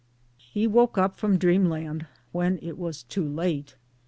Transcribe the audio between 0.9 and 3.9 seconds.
up from dreamland when it was too late.